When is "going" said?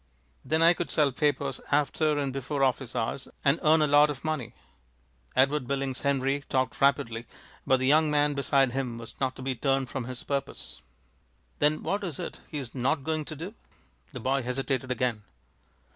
13.03-13.25